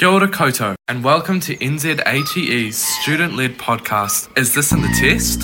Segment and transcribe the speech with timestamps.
[0.00, 4.34] Kia ora and welcome to NZATE's student led podcast.
[4.34, 5.42] Is this in the test?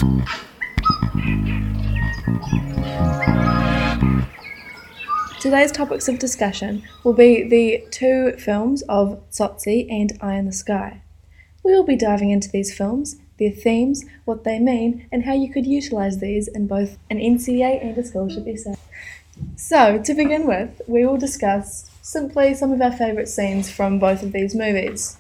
[5.43, 10.53] Today's topics of discussion will be the two films of Tsotsi and Eye in the
[10.53, 11.03] Sky.
[11.63, 15.53] We will be diving into these films, their themes, what they mean, and how you
[15.53, 18.77] could utilise these in both an NCEA and a scholarship essay.
[19.57, 24.23] So, to begin with, we will discuss simply some of our favourite scenes from both
[24.23, 25.17] of these movies.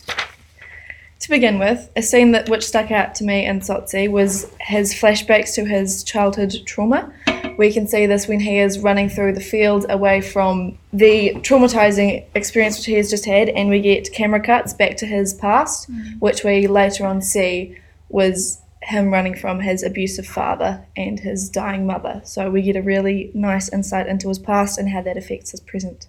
[1.18, 4.94] To begin with, a scene that which stuck out to me in Tsotsi was his
[4.94, 7.12] flashbacks to his childhood trauma.
[7.58, 12.24] We can see this when he is running through the field away from the traumatizing
[12.36, 15.90] experience which he has just had, and we get camera cuts back to his past,
[15.90, 16.20] mm.
[16.20, 17.76] which we later on see
[18.10, 22.20] was him running from his abusive father and his dying mother.
[22.24, 25.60] So we get a really nice insight into his past and how that affects his
[25.60, 26.06] present.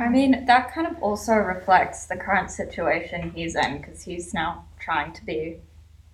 [0.00, 4.64] I mean, that kind of also reflects the current situation he's in because he's now
[4.78, 5.56] trying to be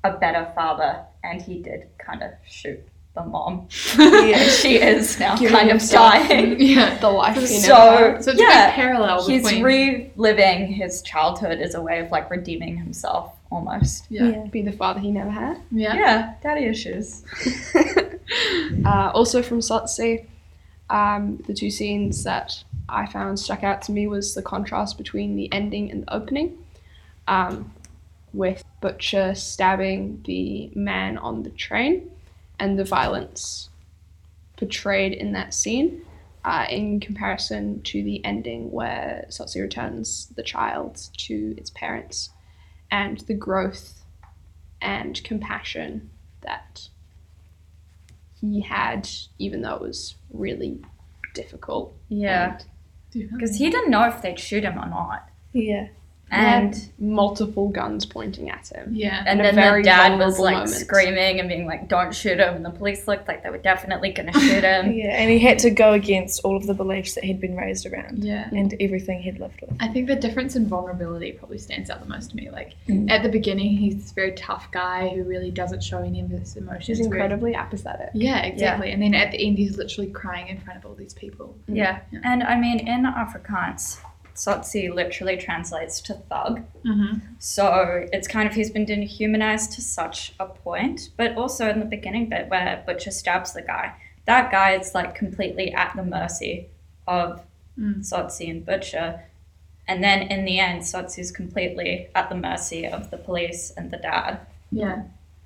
[0.02, 2.80] a better father and he did kind of shoot
[3.14, 3.68] the mom.
[3.98, 4.38] Yeah.
[4.38, 6.56] and she is now Giving kind of dying.
[6.60, 8.22] yeah, the life he So, never.
[8.22, 9.62] So it's a Yeah, big parallel He's between
[10.16, 14.06] reliving his childhood as a way of like redeeming himself almost.
[14.10, 14.46] yeah.
[14.50, 15.60] Be the father he never had.
[15.70, 15.94] yeah.
[15.94, 17.22] Yeah, daddy issues.
[18.86, 20.24] Uh, also from Tsotsi,
[20.90, 25.36] um, the two scenes that I found stuck out to me was the contrast between
[25.36, 26.58] the ending and the opening,
[27.26, 27.72] um,
[28.32, 32.10] with Butcher stabbing the man on the train,
[32.58, 33.70] and the violence
[34.56, 36.02] portrayed in that scene.
[36.44, 42.28] Uh, in comparison to the ending where Tsotsi returns the child to its parents
[42.90, 44.04] and the growth
[44.82, 46.10] and compassion
[46.42, 46.88] that
[48.38, 50.84] he had, even though it was really
[51.32, 51.94] difficult.
[52.08, 52.58] Yeah,
[53.14, 55.28] because he didn't know if they'd shoot him or not.
[55.52, 55.88] Yeah.
[56.34, 58.90] And And multiple guns pointing at him.
[58.92, 59.22] Yeah.
[59.26, 60.70] And a then very dad was like moment.
[60.70, 64.10] screaming and being like, "Don't shoot him!" And the police looked like they were definitely
[64.12, 64.92] going to shoot him.
[64.92, 67.86] Yeah, and he had to go against all of the beliefs that he'd been raised
[67.86, 68.48] around Yeah.
[68.52, 69.76] and everything he'd lived with.
[69.80, 72.50] I think the difference in vulnerability probably stands out the most to me.
[72.50, 73.10] Like Mm.
[73.10, 76.56] at the beginning, he's this very tough guy who really doesn't show any of his
[76.56, 76.84] emotions.
[76.84, 78.10] She's where- incredibly apathetic.
[78.14, 78.90] Yeah, exactly.
[78.92, 81.54] And then at the end, he's literally crying in front of all these people.
[81.68, 82.00] Yeah.
[82.10, 82.20] Yeah.
[82.24, 83.98] and I mean, in Afrikaans,
[84.34, 86.62] Tsotsi literally translates to thug.
[86.84, 87.18] Mm-hmm.
[87.38, 91.10] So it's kind of he's been dehumanized to such a point.
[91.16, 93.94] But also in the beginning bit where Butcher stabs the guy,
[94.26, 96.68] that guy is like completely at the mercy
[97.06, 97.42] of
[97.78, 98.00] Mm.
[98.00, 99.24] Tsotsi and Butcher.
[99.86, 103.98] And then in the end, Tsotsi's completely at the mercy of the police and the
[103.98, 104.40] dad.
[104.72, 105.02] Yeah.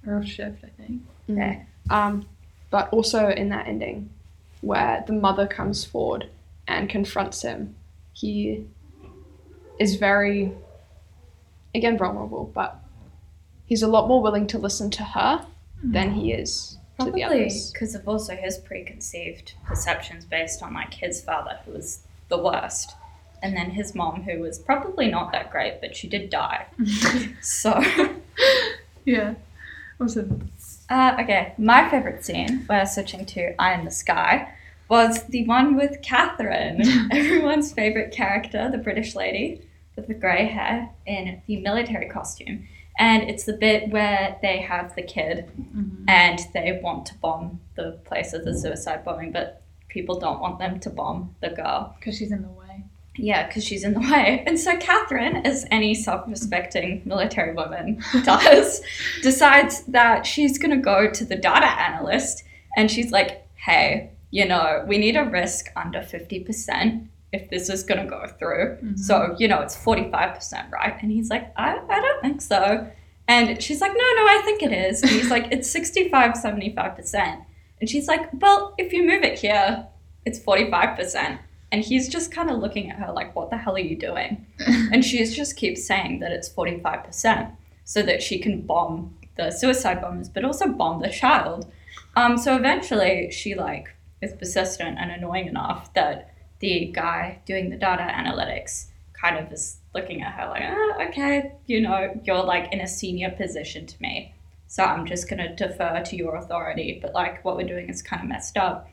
[0.06, 1.03] A shift, I think.
[1.28, 1.66] Okay.
[1.91, 2.26] Um,
[2.70, 4.10] but also in that ending,
[4.60, 6.28] where the mother comes forward
[6.66, 7.75] and confronts him,
[8.12, 8.66] he
[9.78, 10.53] is very,
[11.75, 12.78] again, vulnerable, but
[13.66, 15.47] he's a lot more willing to listen to her
[15.83, 17.71] than he is to the Probably others.
[17.72, 22.94] because of also his preconceived perceptions based on like his father, who was the worst,
[23.43, 26.67] and then his mom, who was probably not that great, but she did die.
[27.41, 27.81] so,
[29.05, 29.34] Yeah.
[30.00, 30.50] Awesome.
[30.91, 34.53] uh, okay, my favorite scene, we're switching to Eye in the Sky,
[34.88, 39.62] was the one with Catherine, everyone's favorite character, the British lady
[39.98, 42.66] with the grey hair in the military costume.
[42.98, 46.04] And it's the bit where they have the kid mm-hmm.
[46.09, 50.58] and they want to bomb the place of the suicide bombing, but people don't want
[50.58, 51.94] them to bomb the girl.
[51.98, 52.84] Because she's in the way.
[53.16, 54.42] Yeah, because she's in the way.
[54.47, 58.81] And so Catherine, as any self respecting military woman does,
[59.22, 62.44] decides that she's going to go to the data analyst
[62.76, 67.83] and she's like, hey, you know, we need a risk under 50% if this is
[67.83, 68.78] going to go through.
[68.97, 70.97] So, you know, it's 45%, right?
[71.03, 72.91] And he's like, I, I don't think so.
[73.27, 75.03] And she's like, no, no, I think it is.
[75.03, 77.44] And he's like, it's 65, 75%.
[77.81, 79.87] And she's like, well, if you move it here,
[80.25, 81.38] it's 45%.
[81.71, 84.47] And he's just kind of looking at her like, what the hell are you doing?
[84.67, 87.55] and she just keeps saying that it's 45%
[87.85, 91.70] so that she can bomb the suicide bombers, but also bomb the child.
[92.17, 97.76] Um, so eventually she like is persistent and annoying enough that the guy doing the
[97.76, 102.72] data analytics kind of is looking at her like, ah, okay, you know, you're like
[102.72, 104.34] in a senior position to me.
[104.66, 106.99] So I'm just going to defer to your authority.
[107.00, 108.88] But like what we're doing is kind of messed up.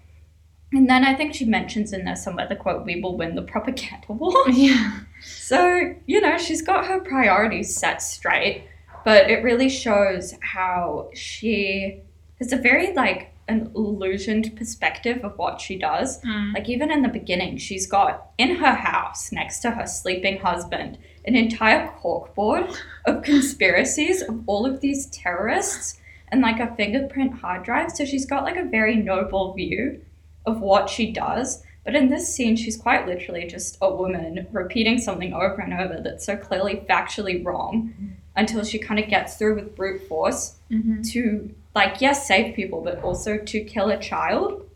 [0.71, 3.41] And then I think she mentions in there somewhere the quote, we will win the
[3.41, 4.49] propaganda war.
[4.49, 4.99] Yeah.
[5.23, 8.67] So, you know, she's got her priorities set straight,
[9.03, 12.01] but it really shows how she
[12.39, 16.21] has a very like an illusioned perspective of what she does.
[16.21, 16.53] Mm.
[16.55, 20.97] Like even in the beginning, she's got in her house next to her sleeping husband
[21.25, 22.75] an entire corkboard
[23.05, 23.23] of
[23.55, 25.99] conspiracies of all of these terrorists
[26.29, 27.91] and like a fingerprint hard drive.
[27.91, 30.01] So she's got like a very noble view
[30.45, 31.63] of what she does.
[31.83, 36.01] But in this scene, she's quite literally just a woman repeating something over and over
[36.03, 37.93] that's so clearly factually wrong
[38.35, 41.01] until she kind of gets through with brute force Mm-hmm.
[41.03, 44.67] to, like, yes, save people, but also to kill a child.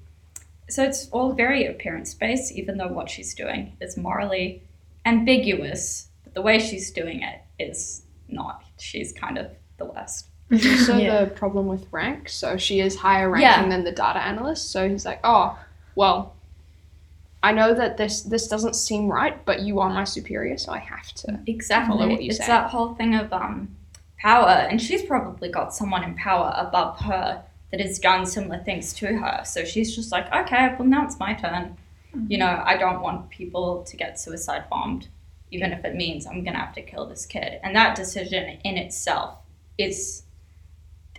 [0.69, 4.61] So it's all very appearance based, even though what she's doing is morally
[5.05, 6.09] ambiguous.
[6.23, 8.63] But the way she's doing it is not.
[8.77, 9.47] She's kind of
[9.77, 10.27] the worst.
[10.51, 11.23] also Yeah.
[11.23, 12.29] the problem with rank.
[12.29, 13.69] So she is higher ranking Yeah.
[13.69, 14.71] than the data analyst.
[14.71, 15.57] So he's like, oh,
[15.95, 16.35] well,
[17.41, 20.79] I know that this this doesn't seem right, but you are my superior, so I
[20.79, 21.39] have to.
[21.47, 21.97] Exactly.
[21.97, 22.47] Follow what you it's say.
[22.47, 23.75] that whole thing of um,
[24.19, 28.93] power, and she's probably got someone in power above her that has done similar things
[28.93, 29.41] to her.
[29.45, 31.77] So she's just like, okay, well now it's my turn.
[32.13, 32.39] You mm-hmm.
[32.39, 35.07] know, I don't want people to get suicide bombed,
[35.51, 37.59] even if it means I'm gonna have to kill this kid.
[37.63, 39.37] And that decision in itself
[39.77, 40.23] is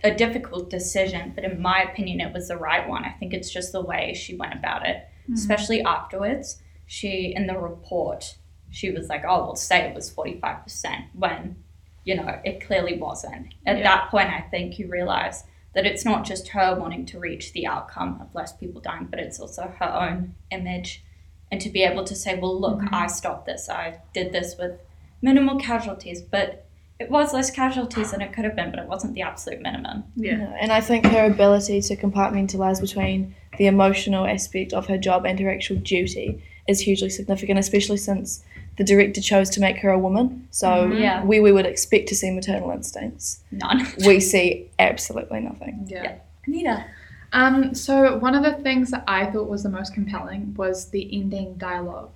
[0.03, 3.05] a difficult decision, but in my opinion, it was the right one.
[3.05, 5.33] I think it's just the way she went about it, mm-hmm.
[5.33, 6.61] especially afterwards.
[6.87, 8.35] She, in the report,
[8.69, 11.60] she was like, oh, we'll say it was 45%, when,
[12.03, 13.53] you know, it clearly wasn't.
[13.65, 13.83] At Yeah.
[13.83, 15.43] that point, I think you realize
[15.73, 19.19] that it's not just her wanting to reach the outcome of less people dying, but
[19.19, 21.03] it's also her own image.
[21.51, 22.93] And to be able to say, well, look, mm-hmm.
[22.95, 24.79] I stopped this, I did this with
[25.21, 26.65] minimal casualties, but
[26.99, 30.03] it was less casualties than it could have been, but it wasn't the absolute minimum.
[30.15, 30.37] Yeah.
[30.37, 35.25] No, And I think her ability to compartmentalize between the emotional aspect of her job
[35.25, 38.43] and her actual duty is hugely significant, especially since
[38.77, 40.47] the director chose to make her a woman.
[40.51, 40.99] So Mhm.
[40.99, 41.23] Yeah.
[41.25, 43.41] we, we would expect to see maternal instincts.
[43.51, 43.85] None.
[44.05, 45.85] We see absolutely nothing.
[45.87, 46.15] Yeah.
[46.47, 46.85] Anita.
[47.33, 51.09] Um, so one of the things that I thought was the most compelling was the
[51.17, 52.09] ending dialogue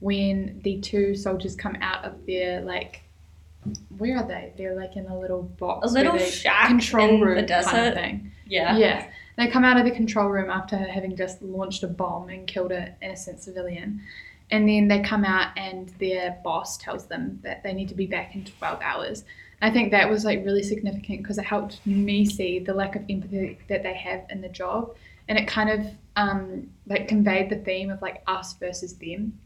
[0.00, 3.01] when the two soldiers come out of their like
[3.98, 4.52] where are they?
[4.56, 5.90] They're like in a little box.
[5.90, 8.32] A little shack control in the room kind of thing.
[8.46, 8.76] Yeah.
[8.76, 9.10] Yeah.
[9.36, 12.72] They come out of the control room after having just launched a bomb and killed
[12.72, 14.02] an innocent civilian.
[14.50, 18.06] And then they come out and their boss tells them that they need to be
[18.06, 19.24] back in 12 hours.
[19.62, 23.04] I think that was like really significant because it helped me see the lack of
[23.08, 24.94] empathy that they have in the job.
[25.28, 25.86] And it kind of
[26.16, 29.38] um, like conveyed the theme of like us versus them.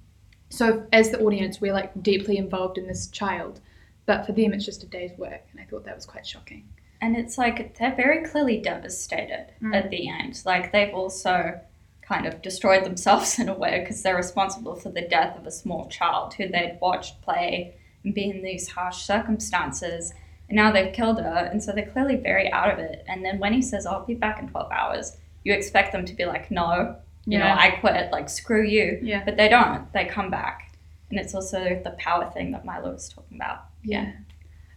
[0.48, 3.60] So as the audience, we're like deeply involved in this child,
[4.06, 5.42] but for them, it's just a day's work.
[5.52, 6.68] And I thought that was quite shocking.
[7.00, 9.74] And it's like they're very clearly devastated Mm.
[9.74, 10.40] at the end.
[10.46, 11.60] Like they've also
[12.02, 15.50] kind of destroyed themselves in a way because they're responsible for the death of a
[15.50, 17.74] small child who they'd watched play
[18.04, 20.14] and be in these harsh circumstances.
[20.48, 21.48] And now they've killed her.
[21.50, 23.04] And so they're clearly very out of it.
[23.08, 26.14] And then when he says, I'll be back in 12 hours, you expect them to
[26.14, 29.00] be like, no, you know, I quit, like, screw you.
[29.02, 29.24] Yeah.
[29.24, 29.92] But they don't.
[29.92, 30.72] They come back.
[31.10, 33.64] And it's also the power thing that Milo was talking about.
[33.86, 34.12] Yeah.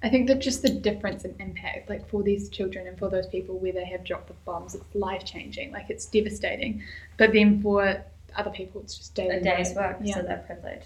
[0.02, 3.28] I think that just the difference in impact, like for these children and for those
[3.28, 5.74] people where they have dropped the bombs, it's life changing.
[5.74, 6.82] Like it's devastating.
[7.18, 8.02] But then for
[8.38, 9.98] other people, it's just daily A day's work.
[10.00, 10.16] work, Yeah.
[10.16, 10.84] so their privilege.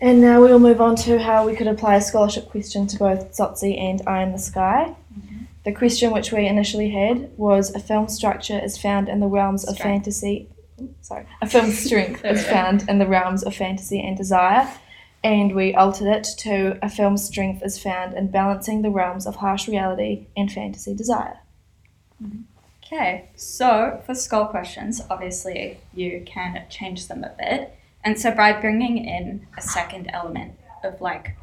[0.00, 2.96] And now we will move on to how we could apply a scholarship question to
[2.98, 4.94] both Tsotsi and Eye in the Sky.
[5.18, 5.44] Mm-hmm.
[5.64, 9.64] The question which we initially had was a film structure is found in the realms
[9.64, 10.48] of fantasy.
[11.00, 14.68] Sorry, a film's strength There is found in the realms of fantasy and desire.
[15.24, 19.36] And we altered it to a film's strength is found in balancing the realms of
[19.36, 21.40] harsh reality and fantasy desire.
[22.84, 27.74] Okay, so for skull questions, obviously you can change them a bit.
[28.04, 31.36] And so by bringing in a second element of like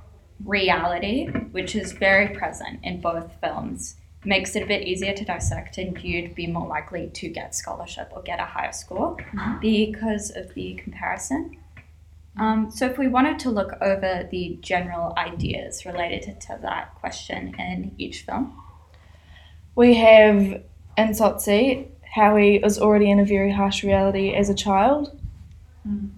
[0.43, 5.77] reality, which is very present in both films, makes it a bit easier to dissect
[5.77, 9.59] and you'd be more likely to get scholarship or get a higher score mm-hmm.
[9.59, 11.57] because of the comparison.
[12.37, 16.93] Um, so if we wanted to look over the general ideas related to, to that
[16.95, 18.53] question in each film,
[19.75, 20.37] We have
[20.97, 25.17] in Tsotsi how he was already in a very harsh reality as a child.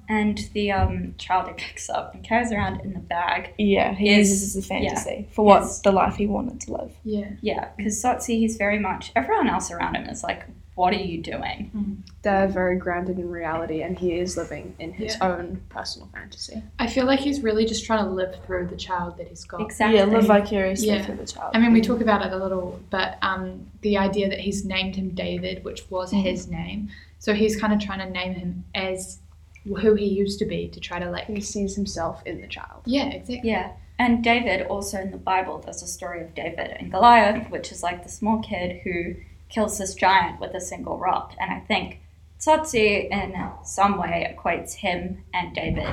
[0.07, 3.53] and the um, child he picks up and carries around in the bag.
[3.57, 6.91] Yeah, he Is- uses as a fantasy for what the life he wanted to live.
[7.03, 7.31] Yeah.
[7.41, 10.45] Yeah, because Tsotsi, he's very much, everyone else around him is like,
[10.75, 12.03] what are you doing?
[12.23, 16.61] They're very grounded in reality, and he is living in his own personal fantasy.
[16.79, 19.61] I feel like he's really just trying to live through the child that he's got.
[19.61, 19.97] Exactly.
[19.99, 21.05] Yeah, live vicariously Yeah.
[21.05, 21.51] through the child.
[21.55, 24.95] I mean, we talk about it a little, but um, the idea that he's named
[24.95, 29.19] him David, which was his name, so he's kind of trying to name him as
[29.63, 31.25] who he used to be to try to like.
[31.27, 32.81] He sees himself in the child.
[32.85, 33.41] Yeah, exactly.
[33.43, 33.71] Yeah.
[33.99, 37.83] And David, also in the Bible, there's a story of David and Goliath, which is
[37.83, 39.15] like the small kid who
[39.49, 41.33] kills this giant with a single rock.
[41.39, 41.99] And I think
[42.39, 45.87] Tsotsi, in some way, equates him and David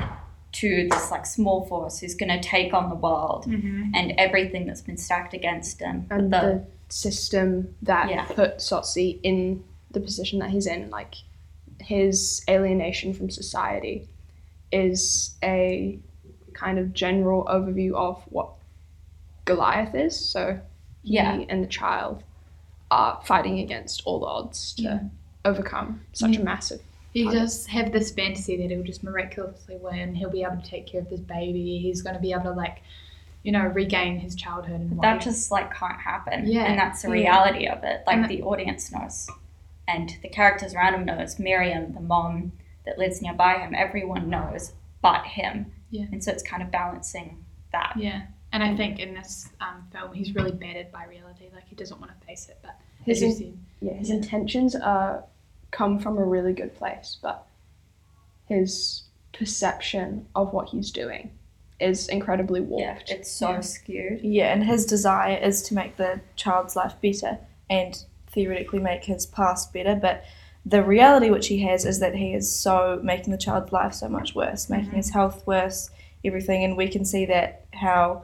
[0.53, 3.91] to this like small force who's going to take on the world Mm-hmm.
[3.95, 6.07] and everything that's been stacked against him.
[6.11, 8.25] and But the system that Yeah.
[8.27, 11.15] put Tsotsi in the position that he's in, like
[11.81, 14.09] his alienation from society,
[14.71, 15.99] is a
[16.53, 18.51] kind of general overview of what
[19.45, 20.19] Goliath is.
[20.19, 20.61] So
[21.03, 21.45] he Yeah.
[21.49, 22.23] and the child
[22.91, 24.99] are fighting against all the odds to Yeah.
[25.45, 26.81] Overcome such a massive.
[27.13, 27.41] He target.
[27.43, 30.15] does have this fantasy that he'll just miraculously win.
[30.15, 31.79] He'll be able to take care of this baby.
[31.79, 32.83] He's going to be able to like,
[33.45, 36.47] you know, regain his childhood and that just like can't happen.
[36.47, 36.65] Yeah.
[36.65, 37.15] And that's the Yeah.
[37.15, 38.03] reality of it.
[38.07, 39.31] Like And the audience knows.
[39.87, 41.39] And the characters around him knows.
[41.39, 42.53] Miriam, the mom
[42.85, 44.73] that lives nearby him, everyone knows
[45.03, 45.71] but him.
[45.91, 46.07] Yeah.
[46.11, 47.93] And so it's kind of balancing that.
[47.97, 48.23] Yeah,
[48.53, 51.45] and I think in this um, film he's really battered by reality.
[51.55, 55.25] Like he doesn't want to face it, but His in- Yeah, his intentions are
[55.75, 57.45] come from a really good place, but
[58.47, 59.03] his
[59.33, 61.31] perception of what he's doing
[61.81, 62.81] is incredibly warped.
[62.81, 62.93] Yeah.
[62.95, 63.11] warped.
[63.11, 63.61] It's so Yeah.
[63.61, 64.21] skewed.
[64.23, 67.39] Yeah, and his desire is to make the child's life better
[67.69, 70.23] and theoretically make his past better, but
[70.65, 74.09] the reality which he has is that he is so making the child's life so
[74.09, 74.97] much worse, making mm-hmm.
[74.97, 75.91] his health worse,
[76.25, 78.23] everything, and we can see that how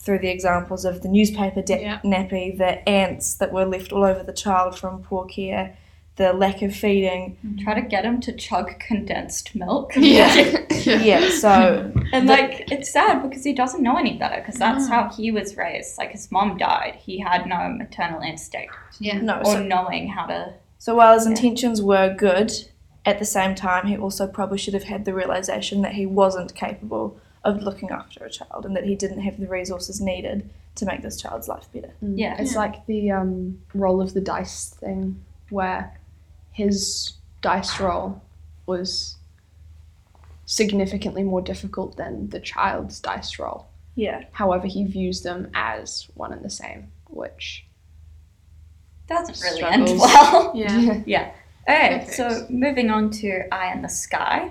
[0.00, 2.00] through the examples of the newspaper da- Yeah.
[2.04, 5.76] nappy, the ants that were left all over the child from poor care,
[6.18, 7.36] the lack of feeding.
[7.62, 9.92] Try to get him to chug condensed milk.
[9.96, 14.56] yeah, Yeah, so And The- like it's sad because he doesn't know any better because
[14.56, 14.94] that's No.
[14.94, 15.96] how he was raised.
[15.96, 20.26] Like his mom died, he had no maternal instinct yeah, no, or so knowing how
[20.26, 20.52] to.
[20.78, 21.30] So while his Yeah.
[21.30, 22.52] intentions were good,
[23.06, 26.54] at the same time he also probably should have had the realization that he wasn't
[26.54, 30.84] capable of looking after a child and that he didn't have the resources needed to
[30.84, 31.92] make this child's life better.
[32.04, 32.14] Mm.
[32.18, 32.36] Yeah.
[32.40, 32.58] It's Yeah.
[32.58, 35.20] like the um, roll of the dice thing
[35.50, 35.97] where
[36.58, 38.20] his dice roll
[38.66, 39.14] was
[40.44, 43.68] significantly more difficult than the child's dice roll.
[43.94, 44.24] Yeah.
[44.32, 47.64] However, he views them as one and the same, which
[49.08, 50.50] Doesn't really end well.
[50.56, 51.30] yeah, yeah.
[51.68, 52.14] Okay, Perfect.
[52.14, 54.50] so moving on to Eye in the Sky.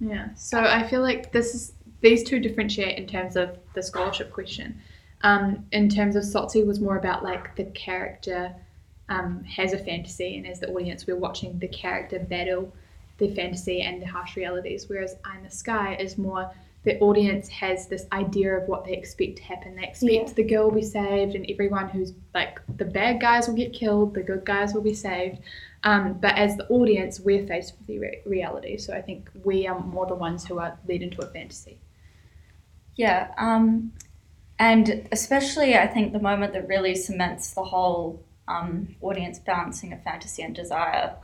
[0.00, 0.28] yeah.
[0.34, 4.78] So I feel like this is these two differentiate in terms of the scholarship question.
[5.22, 8.54] Um, in terms of Tsotsi was more about like the character
[9.08, 12.72] um, has a fantasy, and as the audience, we're watching the character battle
[13.18, 14.88] the fantasy and the harsh realities.
[14.88, 16.50] Whereas Eye in the Sky is more
[16.82, 19.74] the audience has this idea of what they expect to happen.
[19.74, 20.32] They expect Yeah.
[20.34, 24.14] the girl will be saved, and everyone who's like the bad guys will get killed,
[24.14, 25.38] the good guys will be saved.
[25.82, 28.76] Um, but as the audience, we're faced with the re- reality.
[28.78, 31.78] So I think we are more the ones who are led into a fantasy.
[32.96, 33.92] Yeah, um,
[34.58, 40.02] and especially I think the moment that really cements the whole um, audience balancing of
[40.02, 41.14] fantasy and desire,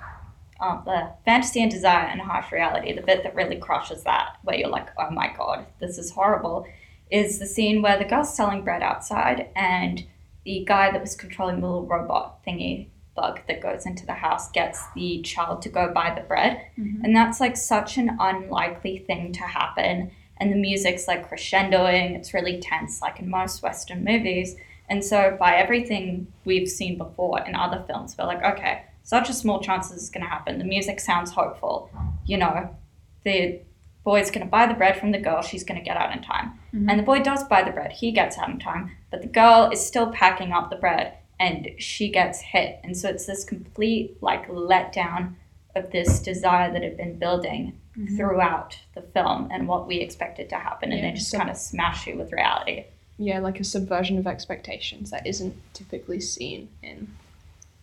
[0.61, 4.57] um, the fantasy and desire and harsh reality, the bit that really crushes that, where
[4.57, 6.67] you're like, oh my god, this is horrible,
[7.11, 10.05] is the scene where the girl's selling bread outside and
[10.45, 14.51] the guy that was controlling the little robot thingy bug that goes into the house
[14.53, 16.65] gets the child to go buy the bread.
[17.05, 22.17] And that's like such an unlikely thing to happen and the music's like crescendoing.
[22.17, 24.57] It's really tense, like in most Western movies.
[24.91, 29.33] And so, by everything we've seen before in other films, we're like, okay, such a
[29.33, 30.59] small chance this is going to happen.
[30.59, 31.91] The music sounds hopeful.
[32.27, 32.77] You know,
[33.23, 33.61] the
[34.05, 35.43] boy's going to buy the bread from the girl.
[35.43, 36.59] She's going to get out in time.
[36.75, 36.91] Mm-hmm.
[36.91, 37.93] And the boy does buy the bread.
[37.93, 38.91] He gets out in time.
[39.11, 42.81] But the girl is still packing up the bread and she gets hit.
[42.83, 45.35] And so, it's this complete like letdown
[45.77, 48.17] of this desire that had been building mm-hmm.
[48.17, 51.51] throughout the film and what we expected to happen, and Yeah, they just so- kind
[51.51, 52.87] of smash you with reality.
[53.21, 57.09] Yeah, like a subversion of expectations that isn't typically seen in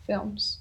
[0.07, 0.57] films.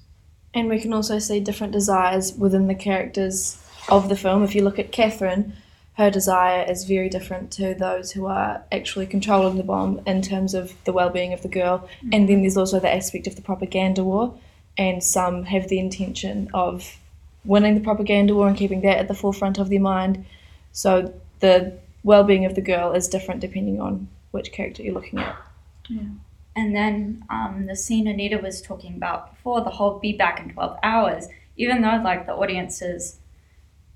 [0.53, 3.57] And we can also see different desires within the characters
[3.89, 4.43] of the film.
[4.43, 5.53] If you look at Catherine,
[5.95, 10.53] her desire is very different to those who are actually controlling the bomb in terms
[10.53, 11.89] of the well being of the girl.
[12.03, 12.09] Mm.
[12.13, 14.37] And then there's also the aspect of the propaganda war,
[14.77, 16.97] and some have the intention of
[17.45, 20.23] winning the propaganda war and keeping that at the forefront of their mind.
[20.71, 24.07] So the well being of the girl is different depending on
[24.37, 25.35] which character you're looking at.
[25.89, 26.03] Yeah.
[26.55, 30.49] And then um, the scene Anita was talking about before, the whole be back in
[30.49, 33.19] 12 hours, even though like the audience's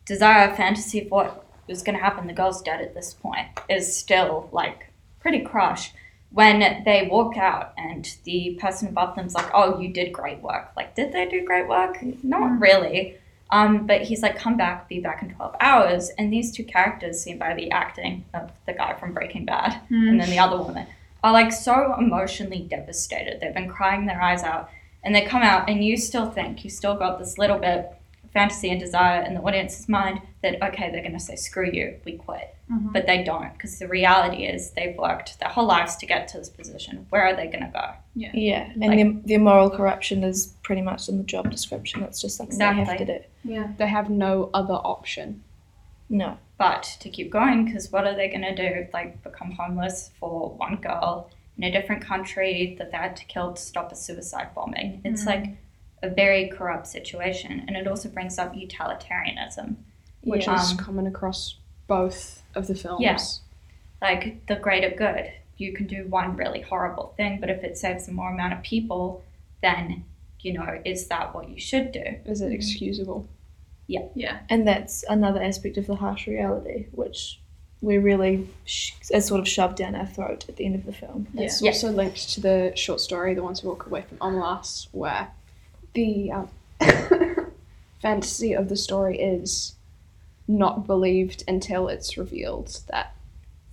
[0.06, 3.96] desire, fantasy of what was going to happen, the girl's dead at this point, is
[3.96, 5.94] still like pretty crushed.
[6.32, 10.72] When they walk out and the person above them's like, oh, you did great work.
[10.78, 11.98] Like, did they do great work?
[12.24, 13.18] Not really.
[13.52, 16.10] Um, but he's like, come back, be back in 12 hours.
[16.18, 20.20] And these two characters, seen by the acting of the guy from Breaking Bad and
[20.20, 20.88] then the other woman,
[21.24, 23.40] are like so emotionally devastated.
[23.40, 24.70] They've been crying their eyes out.
[25.04, 27.86] And they come out, and you still think, you still got this little bit of
[28.34, 32.00] fantasy and desire in the audience's mind that okay, they're going to say screw you,
[32.04, 32.94] we quit, Mhm.
[32.94, 36.38] but they don't because the reality is they've worked their whole lives to get to
[36.40, 37.06] this position.
[37.10, 37.90] Where are they going to go?
[38.16, 42.02] Yeah, and Like- their, their moral corruption is pretty much in the job description.
[42.04, 43.20] It's just something they have to do.
[43.44, 43.68] Yeah.
[43.78, 45.44] They have no other option.
[46.10, 46.38] No.
[46.58, 48.88] But to keep going, because what are they going to do?
[48.94, 53.54] Like become homeless for one girl in a different country that they had to kill
[53.54, 55.02] to stop a suicide bombing?
[55.06, 55.28] It's Mhm.
[55.28, 55.46] like
[56.04, 59.78] a very corrupt situation, and it also brings up utilitarianism.
[60.24, 60.62] Which yeah.
[60.62, 61.56] is Um, common across
[61.88, 63.02] both of the films.
[63.02, 63.18] Yeah.
[64.02, 65.32] like the greater good.
[65.58, 68.62] You can do one really horrible thing, but if it saves a more amount of
[68.64, 69.24] people,
[69.62, 70.04] then
[70.40, 72.04] you know, is that what you should do?
[72.26, 73.28] Is it excusable?
[73.86, 74.06] Yeah.
[74.16, 74.40] Yeah.
[74.50, 77.40] And that's another aspect of the harsh reality, which
[77.82, 80.94] we really sh- is sort of shoved down our throat at the end of the
[80.94, 81.28] film.
[81.36, 81.44] Yeah.
[81.46, 81.70] It's Yeah.
[81.72, 85.28] also linked to the short story, The Ones Who Walk Away from Omelas, where
[85.94, 86.50] the um,
[88.02, 89.76] fantasy of the story is
[90.48, 93.16] not believed until it's revealed that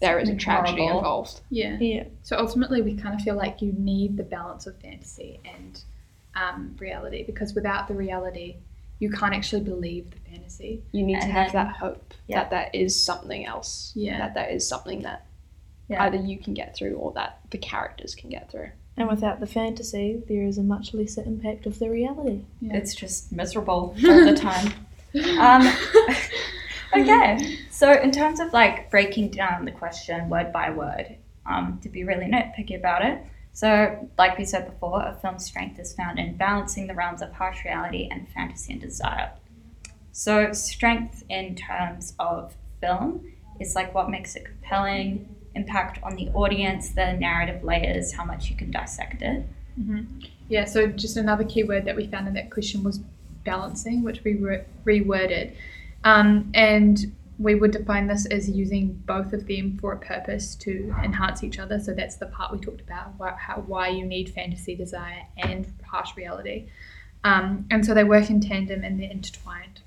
[0.01, 0.99] there is a tragedy horrible.
[0.99, 1.41] involved.
[1.51, 1.77] Yeah.
[1.81, 2.05] Yeah.
[2.23, 5.83] So ultimately, we kind of feel like you need the balance of fantasy and
[6.37, 8.57] um, reality because without the reality,
[9.01, 10.83] you can't actually believe the fantasy.
[10.93, 12.41] You need to have then- that hope yeah.
[12.41, 13.93] that there is something else.
[13.97, 14.19] Yeah.
[14.19, 15.27] That there is something that
[15.89, 16.05] Yeah.
[16.05, 18.71] either you can get through or that the characters can get through.
[18.97, 22.43] And without the fantasy, there is a much lesser impact of the reality.
[22.61, 22.77] Yeah.
[22.77, 24.73] It's just miserable all the time.
[25.41, 25.73] Um,
[26.95, 31.17] okay, so in terms of like breaking down the question word by word,
[31.47, 33.19] um, to be really nitpicky about it,
[33.53, 37.33] so like we said before, a film's strength is found in balancing the realms of
[37.33, 39.33] harsh reality and fantasy and desire.
[40.13, 46.29] So strength in terms of film is like what makes it compelling, impact on the
[46.29, 49.45] audience, the narrative layers, how much you can dissect it.
[50.49, 53.01] Yeah, so just another key word that we found in that question was
[53.45, 55.55] balancing, which we re- reworded.
[56.05, 60.93] Um, and we would define this as using both of them for a purpose to
[61.05, 61.79] enhance each other.
[61.79, 65.73] So that's the part we talked about, why, how, why you need fantasy, desire, and
[65.87, 66.67] harsh reality.
[67.23, 69.81] Um, and so they work in tandem and they're intertwined.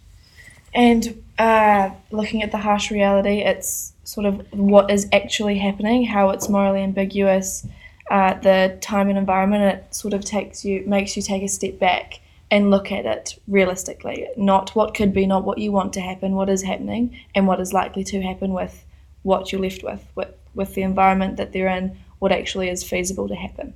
[0.74, 6.30] And uh, looking at the harsh reality, it's sort of what is actually happening, how
[6.30, 7.68] it's morally ambiguous,
[8.10, 9.64] uh, the time and environment.
[9.76, 12.21] It sort of takes you, makes you take a step back
[12.52, 16.36] and look at it realistically, not what could be, not what you want to happen,
[16.36, 18.86] what is happening, and what is likely to happen with
[19.24, 23.30] what you're left with, with, with the environment that they're in, what actually is feasible
[23.30, 23.74] to happen.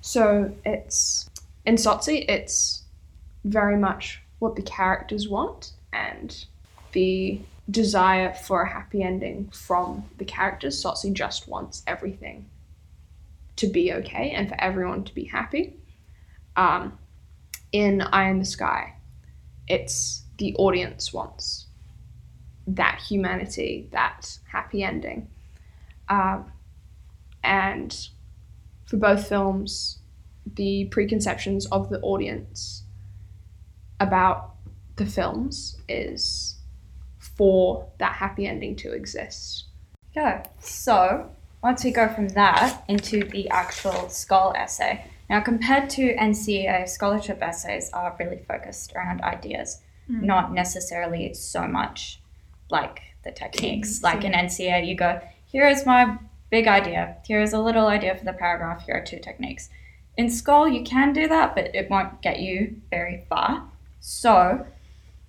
[0.00, 1.30] So it's
[1.64, 2.82] in Tsotsi, it's
[3.44, 6.44] very much what the characters want and
[6.92, 10.82] the desire for a happy ending from the characters.
[10.82, 12.46] Tsotsi just wants everything
[13.56, 15.76] to be okay and for everyone to be happy.
[16.56, 16.98] Um,
[17.78, 18.94] in Eye in the Sky,
[19.68, 21.66] it's the audience wants
[22.66, 25.28] that humanity, that happy ending.
[26.08, 26.52] Um,
[27.42, 27.96] and
[28.86, 29.98] for both films,
[30.54, 32.84] the preconceptions of the audience
[34.00, 34.54] about
[34.96, 36.56] the films is
[37.18, 39.66] for that happy ending to exist.
[40.14, 40.46] Yeah.
[40.60, 41.30] So
[41.62, 47.42] once we go from that into the actual skull essay, now compared to NCEA, scholarship
[47.42, 50.24] essays are really focused around ideas, hmm.
[50.24, 52.20] not necessarily so much
[52.70, 54.02] like the techniques.
[54.02, 56.18] Like in NCEA, you go, here is my
[56.50, 59.68] big idea, here is a little idea for the paragraph, here are two techniques.
[60.16, 63.68] In Skull, you can do that, but it won't get you very far.
[64.00, 64.66] So,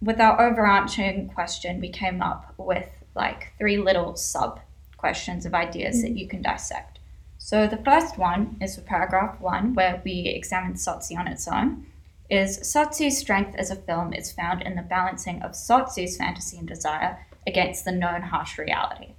[0.02, 4.60] with our overarching question, we came up with like three little sub
[4.96, 6.18] questions of ideas that hmm.
[6.18, 7.00] you can dissect.
[7.38, 11.86] So the first one is for paragraph one, where we examine Tsotsi on its own.
[12.30, 16.68] Is Tsotsi's strength as a film is found in the balancing of Tsotsi's fantasy and
[16.68, 19.14] desire against the known harsh reality.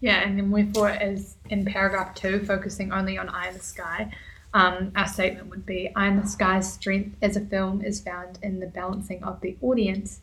[0.00, 4.12] Yeah, and then wherefore, as in paragraph two, focusing only on Eye in the Sky,
[4.52, 8.38] um, our statement would be Eye in the Sky's strength as a film is found
[8.42, 10.20] in the balancing of the audience,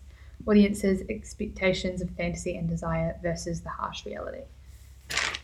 [0.48, 4.44] audience's expectations of fantasy and desire versus the harsh reality.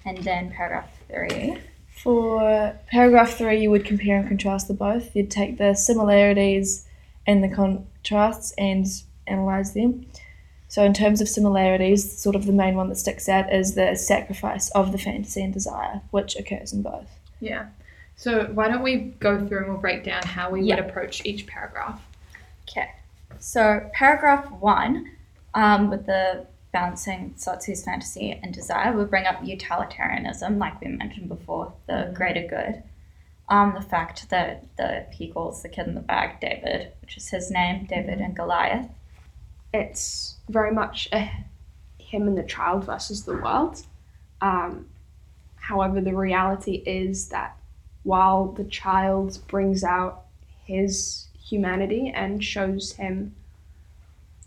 [0.08, 1.58] And then paragraph three.
[1.90, 5.14] For paragraph three, you would compare and contrast the both.
[5.14, 6.88] You'd take the similarities
[7.26, 8.86] and the contrasts and
[9.28, 10.06] analyze them.
[10.70, 13.96] So, in terms of similarities, sort of the main one that sticks out is the
[13.96, 17.10] sacrifice of the fantasy and desire, which occurs in both.
[17.42, 17.66] Yeah.
[18.16, 20.76] So why don't we go through and we'll break down how we Yeah.
[20.76, 22.02] would approach each paragraph.
[22.68, 22.90] Okay.
[23.40, 25.12] So paragraph one,
[25.54, 31.28] um, with the balancing Tsotsi's fantasy and desire, will bring up utilitarianism, like we mentioned
[31.28, 32.84] before, the greater good.
[33.50, 37.30] Um, the fact that the he calls the kid in the bag David, which is
[37.30, 38.90] his name, David and Goliath.
[39.74, 41.32] it's very much a
[41.98, 43.84] him and the child versus the world.
[44.42, 44.86] Um,
[45.56, 47.58] however, the reality is that
[48.04, 50.26] while the child brings out
[50.66, 53.36] his humanity and shows him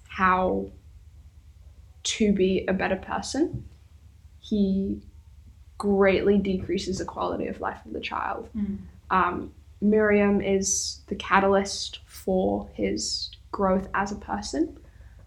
[0.06, 0.66] how
[2.02, 3.68] to be a better person,
[4.40, 5.00] he
[5.78, 8.48] greatly decreases the quality of life of the child.
[8.56, 8.78] Mm.
[9.10, 14.78] Um, Miriam is the catalyst for his growth as a person,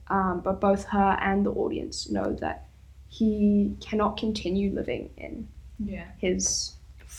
[0.07, 2.67] um, but both her and the audience know that
[3.07, 5.47] he cannot continue living in
[5.79, 6.05] Yeah.
[6.17, 6.73] his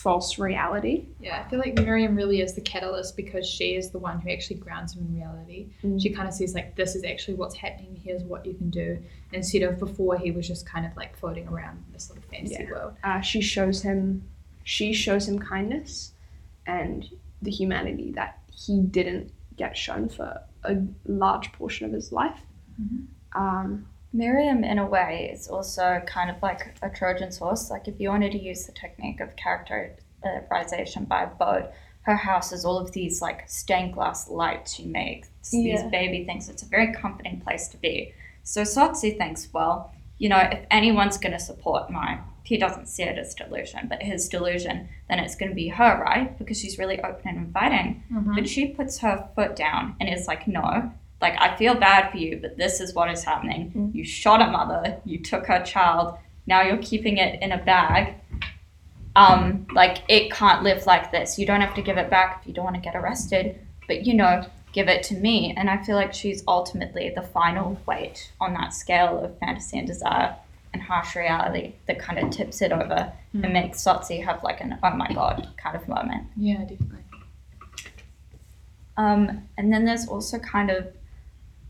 [0.05, 1.07] false reality.
[1.19, 4.29] Yeah, I feel like Miriam really is the catalyst because she is the one who
[4.29, 5.69] actually grounds him in reality.
[5.83, 5.99] Mm.
[5.99, 7.99] She kind of says like, "This is actually what's happening.
[8.03, 8.99] Here's what you can do."
[9.33, 12.57] Instead of before, he was just kind of like floating around this sort of fantasy
[12.59, 12.69] Yeah.
[12.69, 12.93] world.
[13.03, 14.21] Uh, she shows him,
[14.63, 16.13] she shows him kindness,
[16.67, 17.09] and
[17.41, 22.41] the humanity that he didn't get shown for a large portion of his life.
[22.79, 23.07] Mhm.
[23.33, 27.69] Um, Miriam, in a way, is also kind of like a Trojan horse.
[27.69, 31.69] Like, if you wanted to use the technique of characterization by boat,
[32.03, 36.49] her house is all of these like stained glass lights she makes, these baby things.
[36.49, 38.13] It's a very comforting place to be.
[38.43, 43.03] So Tsotsi thinks, well, you know, if anyone's going to support my, he doesn't see
[43.03, 46.37] it as delusion, but his delusion, then it's going to be her, right?
[46.37, 48.03] Because she's really open and inviting.
[48.13, 48.35] Mm-hmm.
[48.35, 52.17] But she puts her foot down and is like, no, like, I feel bad for
[52.17, 53.71] you, but this is what is happening.
[53.75, 53.95] Mm.
[53.95, 58.15] You shot a mother, you took her child, now you're keeping it in a bag.
[59.15, 61.39] Um, like, it can't live like this.
[61.39, 64.05] You don't have to give it back if you don't want to get arrested, but
[64.05, 65.53] you know, give it to me.
[65.55, 69.87] And I feel like she's ultimately the final weight on that scale of fantasy and
[69.87, 70.35] desire
[70.73, 74.77] and harsh reality that kind of tips it over and makes Tsotsi have like an
[74.83, 76.27] oh my god kind of moment.
[76.35, 76.99] Yeah, definitely.
[78.97, 80.87] Um, and then there's also kind of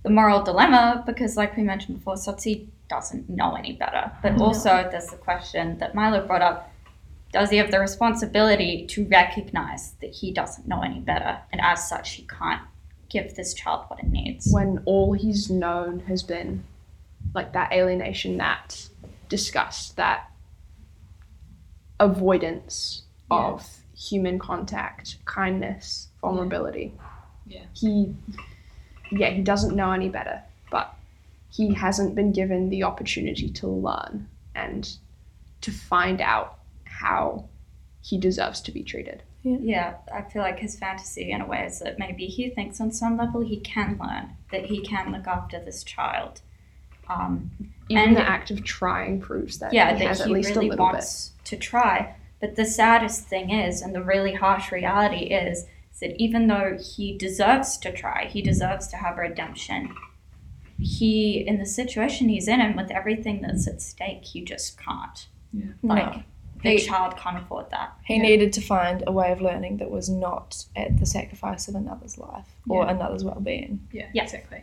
[0.05, 4.11] the moral dilemma because, like we mentioned before, Tsotsi doesn't know any better.
[4.21, 4.45] But No.
[4.45, 6.71] also, there's the question that Milo brought up
[7.31, 11.37] does he have the responsibility to recognize that he doesn't know any better?
[11.51, 12.61] And as such, he can't
[13.09, 14.47] give this child what it needs.
[14.53, 16.63] when all he's known has been
[17.33, 18.87] like that alienation, that
[19.27, 20.29] disgust, that
[21.99, 26.93] avoidance of human contact, kindness, vulnerability.
[27.47, 27.65] Yeah.
[27.73, 28.15] He,
[29.17, 30.93] yeah, he doesn't know any better, but
[31.51, 34.97] he hasn't been given the opportunity to learn and
[35.61, 37.45] to find out how
[38.01, 39.23] he deserves to be treated.
[39.43, 42.91] Yeah, I feel like his fantasy, in a way, is that maybe he thinks on
[42.91, 46.41] some level he can learn, that he can look after this child.
[47.07, 47.51] Um,
[47.89, 50.49] Even And- the act of trying proves that yeah, he that has he at least
[50.55, 50.93] really a little bit.
[50.93, 52.15] wants to try.
[52.39, 56.77] But the saddest thing is, and the really harsh reality is, is that even though
[56.79, 59.95] he deserves to try, he deserves to have redemption.
[60.77, 65.27] He, in the situation he's in, and with everything that's at stake, he just can't.
[65.53, 65.65] Yeah.
[65.81, 66.23] Like No.
[66.63, 67.93] the He- child can't afford that.
[68.03, 71.75] He needed to find a way of learning that was not at the sacrifice of
[71.75, 72.91] another's life or Yeah.
[72.91, 73.87] another's well-being.
[73.93, 74.23] Yeah, Yeah.
[74.23, 74.61] exactly.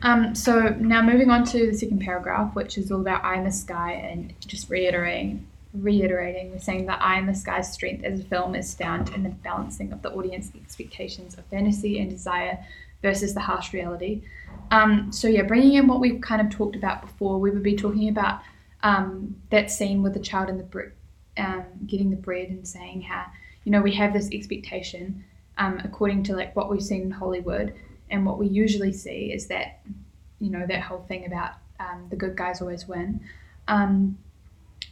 [0.00, 3.44] Um, so now moving on to the second paragraph, which is all about Eye in
[3.44, 8.20] the Sky, and just reiterating, reiterating, we're saying that Eye in the Sky's strength as
[8.20, 12.58] a film is found in the balancing of the audience expectations of fantasy and desire
[13.02, 14.22] versus the harsh reality.
[14.70, 17.76] Um, so yeah, bringing in what we've kind of talked about before, we would be
[17.76, 18.40] talking about
[18.82, 20.92] um, that scene with the child and the bre-
[21.36, 23.26] um, getting the bread and saying how
[23.64, 25.24] you know we have this expectation
[25.58, 27.74] um, according to like what we've seen in Hollywood
[28.10, 29.80] and what we usually see is that
[30.40, 33.20] you know that whole thing about um, the good guys always win
[33.68, 34.18] um,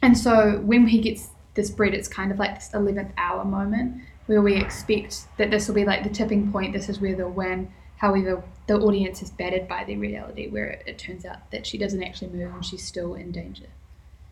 [0.01, 4.01] and so when he gets this bread it's kind of like this 11th hour moment
[4.29, 6.71] where we expect that this will be like the tipping point.
[6.71, 7.73] This is where they'll win.
[7.97, 11.79] However the audience is battered by the reality where it, it turns out that she
[11.79, 13.65] doesn't actually move and she's still in danger.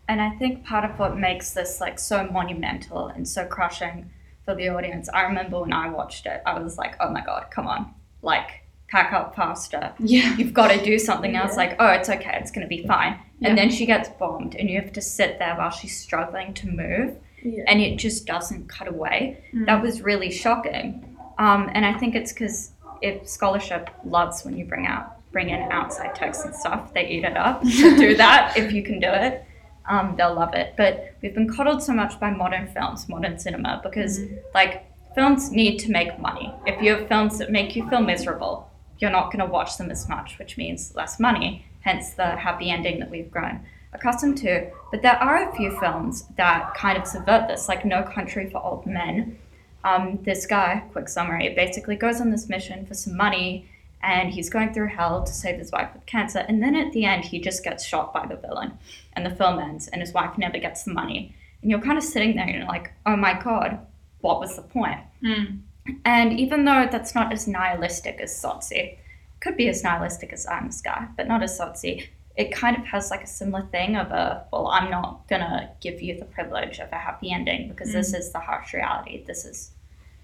[0.06, 4.08] And I think part of what makes this like so monumental and so crushing
[4.44, 7.48] for the audience, I remember when I watched it, I was like, oh my god,
[7.50, 9.92] come on, like pack up faster.
[9.98, 11.56] yeah You've got to do something else.
[11.56, 13.18] Like, oh, it's okay, it's gonna be fine.
[13.40, 13.48] Yeah.
[13.50, 16.68] And then she gets bombed, and you have to sit there while she's struggling to
[16.68, 17.64] move, Yeah.
[17.68, 19.38] and it just doesn't cut away.
[19.54, 19.66] Mm.
[19.66, 21.16] That was really shocking.
[21.38, 25.60] Um, and I think it's because if scholarship loves when you bring out bring in
[25.70, 27.62] outside text and stuff, they eat it up.
[27.80, 29.44] So do that if you can do it.
[29.86, 30.74] Um, they'll love it.
[30.76, 34.20] But we've been coddled so much by modern films, modern cinema, because
[34.54, 36.52] like films need to make money.
[36.66, 38.67] If you have films that make you feel miserable,
[38.98, 41.64] you're not going to watch them as much, which means less money.
[41.80, 44.70] Hence the happy ending that we've grown accustomed to.
[44.90, 48.62] But there are a few films that kind of subvert this, like No Country for
[48.62, 49.38] Old Men.
[49.84, 53.68] Um, this guy, quick summary, basically goes on this mission for some money
[54.02, 56.40] and he's going through hell to save his wife with cancer.
[56.40, 58.78] And then at the end, he just gets shot by the villain,
[59.14, 61.34] and the film ends, and his wife never gets the money.
[61.62, 63.84] And you're kind of sitting there and you're like, oh my god,
[64.20, 65.00] what was the point?
[65.22, 65.60] Mm.
[66.04, 68.98] And even though that's not as nihilistic as Tsotsi,
[69.40, 72.76] could be as nihilistic as Eye in the Sky, but not as Tsotsi, it kind
[72.76, 76.24] of has like a similar thing of a, well, I'm not gonna give you the
[76.24, 78.18] privilege of a happy ending because this mm.
[78.18, 79.24] is the harsh reality.
[79.26, 79.72] This is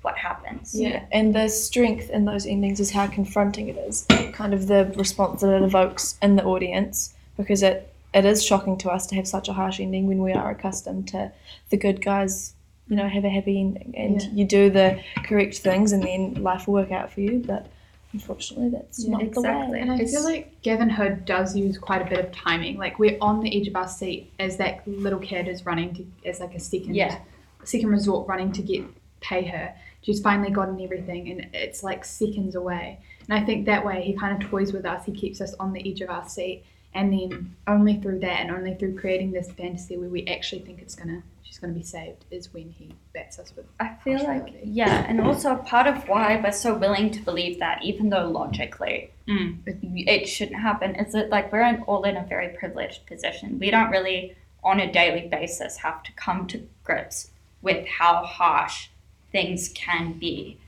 [0.02, 0.78] what happens.
[0.78, 4.06] Yeah, and the strength in those endings is how confronting it is.
[4.32, 8.78] Kind of the response that it evokes in the audience, because it it is shocking
[8.78, 11.32] to us to have such a harsh ending when we are accustomed to
[11.70, 12.53] the good guys,
[12.88, 14.28] you know, have a happy ending, and Yeah.
[14.32, 17.42] you do the correct things, and then life will work out for you.
[17.46, 17.66] But
[18.12, 19.72] unfortunately, that's Yeah, not the exactly.
[19.72, 19.80] way.
[19.80, 22.76] And I It's- feel like Gavin Hood does use quite a bit of timing.
[22.76, 26.06] Like we're on the edge of our seat as that little kid is running to
[26.24, 27.18] as like a second Yeah.
[27.64, 28.84] second resort running to get
[29.20, 29.72] pay her.
[30.02, 32.98] She's finally gotten everything and it's like seconds away.
[33.26, 35.06] And I think that way he kind of toys with us.
[35.06, 38.50] He keeps us on the edge of our seat and then only through that and
[38.50, 42.24] only through creating this fantasy where we actually think it's gonna she's gonna be saved
[42.32, 46.40] is when he bats us with I feel like, yeah, and also part of why
[46.42, 49.66] we're so willing to believe that, even though logically Mm.
[49.66, 49.78] it,
[50.22, 53.58] it shouldn't happen, is that like we're in, all in a very privileged position.
[53.58, 57.30] We don't really, on a daily basis, have to come to grips
[57.62, 58.88] with how harsh
[59.32, 60.58] things can be.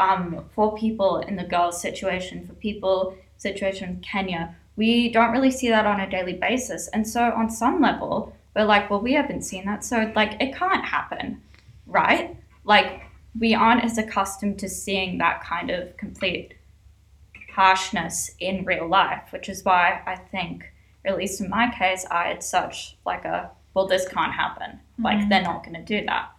[0.00, 5.52] Um, for people in the girls' situation, for people situation in Kenya, we don't really
[5.52, 6.88] see that on a daily basis.
[6.88, 10.54] And so on some level, we're like, well, we haven't seen that, so like it
[10.54, 11.42] can't happen,
[11.86, 12.36] right?
[12.64, 13.02] Like
[13.38, 16.54] we aren't as accustomed to seeing that kind of complete
[17.54, 20.72] harshness in real life, which is why I think,
[21.04, 24.78] at least in my case, I had such like a well, this can't happen.
[25.02, 25.28] Like mm-hmm.
[25.28, 26.30] they're not going to do that,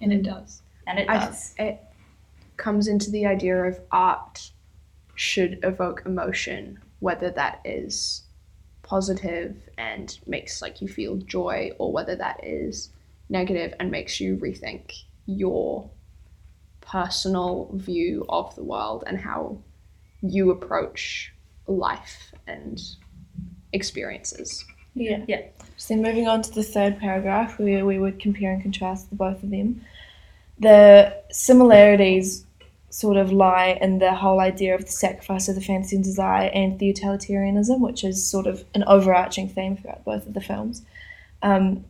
[0.00, 0.62] And it does.
[0.86, 1.54] and it does.
[1.58, 1.80] it
[2.56, 4.50] comes into the idea of art
[5.14, 8.22] should evoke emotion, whether that is
[8.90, 12.90] positive and makes like you feel joy, or whether that is
[13.28, 14.84] negative and makes you rethink
[15.26, 15.88] your
[16.80, 19.56] personal view of the world and how
[20.22, 21.32] you approach
[21.68, 22.82] life and
[23.72, 24.64] experiences.
[24.94, 25.24] Yeah.
[25.28, 25.42] Yeah.
[25.76, 29.40] So moving on to the third paragraph where we would compare and contrast the both
[29.44, 29.84] of them.
[30.58, 32.44] The similarities
[32.90, 36.50] sort of lie in the whole idea of the sacrifice of the fantasy and desire
[36.52, 40.82] and the utilitarianism, which is sort of an overarching theme throughout both of the films.
[41.42, 41.84] Um,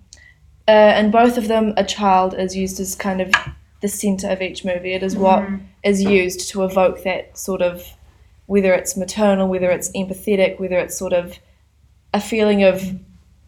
[0.69, 3.33] uh, in both of them, a child is used as kind of
[3.81, 4.93] the centre of each movie.
[4.93, 5.43] It is what
[5.83, 7.83] is used to evoke that sort of,
[8.47, 11.39] whether it's maternal, whether it's empathetic, whether it's sort of
[12.13, 12.85] a feeling of,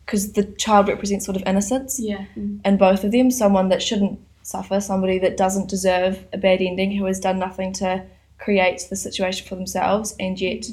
[0.07, 2.25] because the child represents sort of innocence Yeah.
[2.65, 6.93] in both of them, someone that shouldn't suffer, somebody that doesn't deserve a bad ending,
[6.93, 8.05] who has done nothing to
[8.39, 10.67] create the situation for themselves, and yet,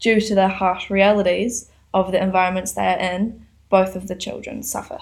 [0.00, 4.62] due to the harsh realities of the environments they are in, both of the children
[4.62, 4.98] suffer.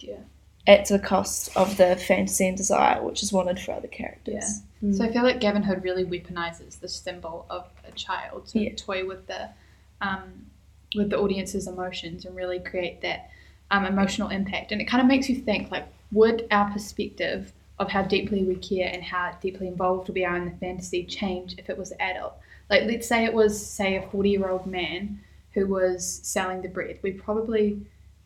[0.00, 0.20] Yeah.
[0.66, 4.62] At the cost of the fantasy and desire, which is wanted for other characters.
[4.80, 4.92] Yeah.
[4.92, 8.74] So I feel like Gavin Hood really weaponizes the symbol of a child to Yeah.
[8.76, 9.48] toy with the
[10.00, 10.46] um,
[10.94, 13.30] with the audience's emotions and really create that
[13.70, 14.72] um, emotional impact.
[14.72, 18.56] And it kind of makes you think like, would our perspective of how deeply we
[18.56, 22.34] care and how deeply involved we are in the fantasy change if it was adult?
[22.70, 25.20] Like, let's say it was, say, a forty-year-old man
[25.52, 26.98] who was selling the bread.
[27.02, 27.80] We probably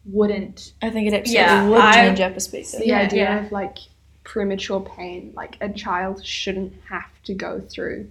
[0.05, 0.73] wouldn't.
[0.83, 2.81] I think it absolutely Yeah, would I- change our perspective.
[2.81, 3.45] the Yeah, idea yeah.
[3.47, 3.79] of like
[4.25, 8.09] premature pain like a child shouldn't have to go through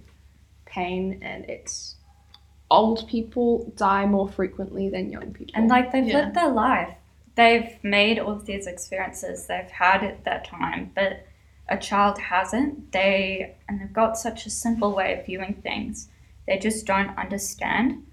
[0.66, 1.96] pain and it's
[2.70, 6.18] old people die more frequently than young people And like they've Yeah.
[6.20, 6.94] lived their life.
[7.34, 9.46] They've made all of these experiences.
[9.46, 11.24] They've had it their time, but
[11.72, 12.92] a child hasn't.
[12.92, 16.08] They and they've got such a simple way of viewing things.
[16.46, 18.04] They just don't understand.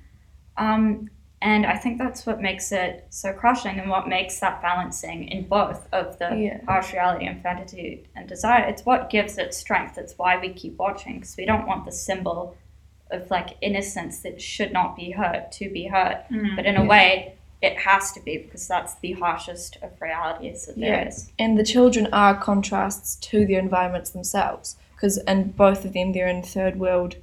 [0.58, 1.10] Um,
[1.42, 5.48] and I think that's what makes it so crushing and what makes that balancing in
[5.48, 6.60] both of the Yeah.
[6.66, 8.64] harsh reality and fantasy and desire.
[8.66, 9.98] It's what gives it strength.
[9.98, 12.56] It's why we keep watching because we don't want the symbol
[13.12, 16.26] of like innocence that should not be hurt to be hurt.
[16.56, 20.78] But in a way, it has to be because that's the harshest of realities that
[20.78, 21.08] there Yeah.
[21.10, 21.30] is.
[21.38, 26.28] and the children are contrasts to the environments themselves because in both of them they're
[26.28, 27.16] in third world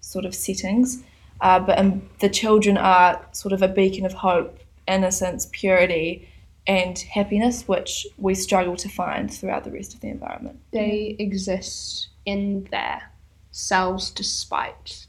[0.00, 1.02] sort of settings
[1.40, 6.28] uh, but in, the children are sort of a beacon of hope innocence purity
[6.66, 12.08] and happiness which we struggle to find throughout the rest of the environment they exist
[12.24, 13.02] in their
[13.50, 15.06] selves despite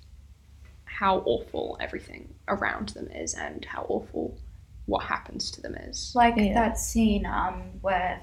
[0.85, 4.37] how awful everything around them is and how awful
[4.87, 6.53] what happens to them is Like Yeah.
[6.53, 8.21] that scene um, where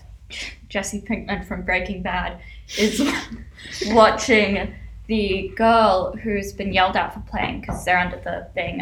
[0.69, 2.41] Jesse Pinkman from Breaking Bad
[2.79, 3.03] is
[3.89, 4.75] watching
[5.07, 8.81] the girl who's been yelled at for playing because they're under the being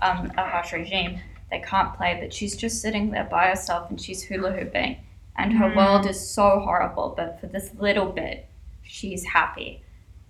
[0.00, 4.00] um, a harsh regime, they can't play, but she's just sitting there by herself and
[4.00, 4.96] she's hula hooping,
[5.36, 7.12] and her world is so horrible.
[7.16, 8.46] But for this little bit,
[8.82, 9.82] she's happy,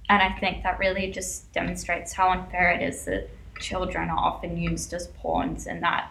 [0.08, 3.28] and I think that really just demonstrates how unfair it is that
[3.60, 6.10] children are often used as pawns in that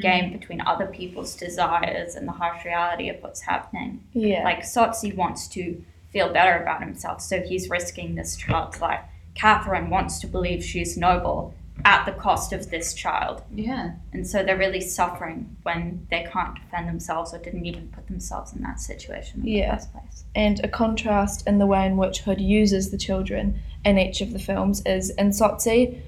[0.00, 0.38] game mm.
[0.38, 4.02] between other people's desires and the harsh reality of what's happening.
[4.12, 4.42] Yeah.
[4.44, 9.00] Like Tsotsi wants to feel better about himself, so he's risking this child's life.
[9.34, 13.42] Catherine wants to believe she's noble at the cost of this child.
[13.54, 13.92] Yeah.
[14.12, 18.54] And so they're really suffering when they can't defend themselves or didn't even put themselves
[18.54, 19.74] in that situation in Yeah.
[19.74, 20.24] the first place.
[20.34, 24.32] and a contrast in the way in which Hood uses the children in each of
[24.32, 25.98] the films is in Tsotsi,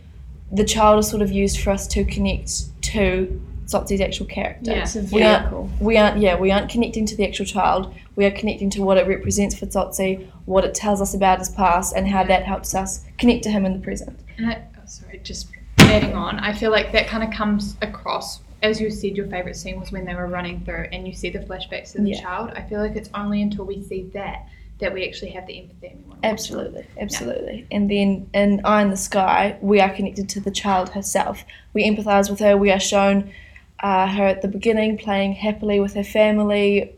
[0.50, 2.50] the child is sort of used for us to connect
[2.82, 4.70] to Tsotsi's actual character.
[4.70, 4.82] Yeah.
[4.82, 5.70] It's a We aren't, vehicle.
[5.80, 7.94] we aren't, yeah, we aren't connecting to the actual child.
[8.16, 11.50] We are connecting to what it represents for Tsotsi, what it tells us about his
[11.50, 14.18] past, and how that helps us connect to him in the present.
[14.38, 18.40] And I, oh, sorry, just adding on, I feel like that kind of comes across.
[18.62, 21.28] As you said, your favorite scene was when they were running through, and you see
[21.30, 22.20] the flashbacks of the Yeah.
[22.22, 22.50] child.
[22.56, 24.46] I feel like it's only until we see that
[24.80, 26.32] that we actually have the empathy and we want to watch.
[26.32, 27.66] Absolutely, absolutely.
[27.72, 31.44] And then in Eye in the Sky, we are connected to the child herself.
[31.72, 32.56] We empathise with her.
[32.56, 33.32] We are shown
[33.80, 36.94] uh, her at the beginning playing happily with her family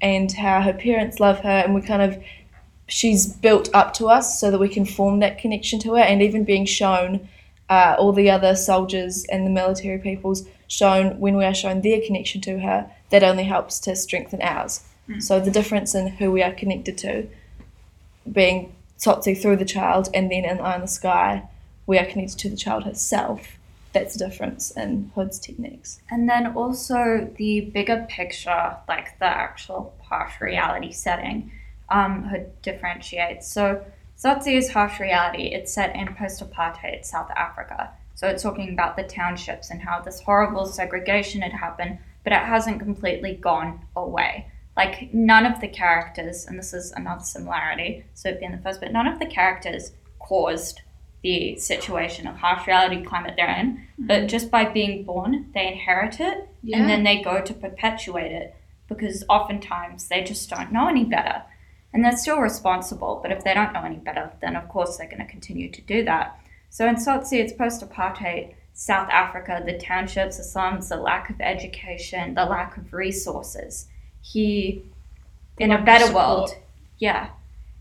[0.00, 1.48] and how her parents love her.
[1.48, 2.22] And we kind of,
[2.88, 6.02] she's built up to us so that we can form that connection to her.
[6.02, 7.28] And even being shown
[7.68, 12.00] uh, all the other soldiers and the military peoples shown when we are shown their
[12.00, 14.82] connection to her, that only helps to strengthen ours.
[15.20, 17.26] So the difference in who we are connected to
[18.30, 21.42] being Tsotsi through the child, and then in Eye in the Sky,
[21.86, 23.58] we are connected to the child herself.
[23.94, 26.00] That's the difference in Hood's techniques.
[26.10, 31.52] And then also the bigger picture, like the actual harsh reality setting,
[31.88, 33.50] um, who differentiates.
[33.50, 33.84] So
[34.46, 35.44] is harsh reality.
[35.54, 37.90] It's set in post-apartheid South Africa.
[38.14, 42.42] So it's talking about the townships and how this horrible segregation had happened, but it
[42.42, 44.50] hasn't completely gone away.
[44.76, 48.80] Like none of the characters, and this is another similarity, so it being the first,
[48.80, 50.80] but none of the characters caused
[51.24, 56.20] the situation of harsh reality climate they're in, but just by being born, they inherit
[56.20, 56.78] it Yeah.
[56.78, 58.54] and then they go to perpetuate it
[58.88, 61.42] because oftentimes they just don't know any better.
[61.94, 65.08] And they're still responsible, but if they don't know any better, then of course they're
[65.08, 66.38] going to continue to do that.
[66.68, 71.40] So in Tsotsi, it's post apartheid South Africa, the townships, the slums, the lack of
[71.40, 73.86] education, the lack of resources.
[74.20, 74.82] He,
[75.58, 76.50] in a better world,
[76.98, 77.30] yeah,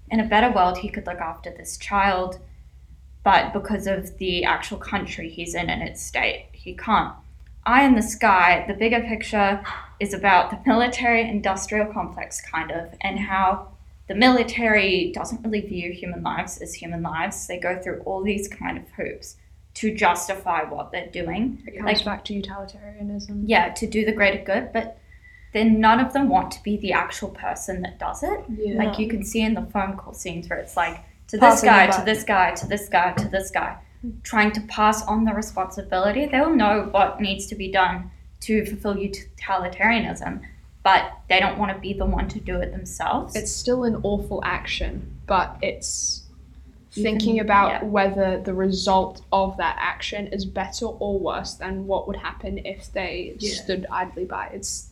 [0.09, 2.39] in a better world, he could look after this child,
[3.23, 7.13] but because of the actual country he's in and its state, he can't.
[7.65, 9.63] Eye in the Sky, the bigger picture
[9.99, 13.69] is about the military industrial complex, kind of, and how
[14.09, 17.47] the military doesn't really view human lives as human lives.
[17.47, 19.37] They go through all these kind of hoops
[19.75, 21.63] to justify what they're doing.
[21.65, 23.45] It comes Like- back to utilitarianism.
[23.47, 24.97] Yeah, to do the greater good, but
[25.53, 28.39] then none of them want to be the actual person that does it.
[28.49, 28.75] Yeah.
[28.83, 31.69] Like you can see in the phone call scenes where it's like to this Passing
[31.69, 33.77] guy, to this guy, to this guy, to this guy,
[34.23, 36.25] trying to pass on the responsibility.
[36.25, 40.41] They'll know what needs to be done to fulfill utilitarianism,
[40.83, 43.35] but they don't want to be the one to do it themselves.
[43.35, 46.23] It's still an awful action, but it's
[46.91, 47.83] thinking can- about yeah.
[47.85, 52.91] whether the result of that action is better or worse than what would happen if
[52.91, 53.53] they Yeah.
[53.63, 54.49] stood idly by.
[54.53, 54.89] It's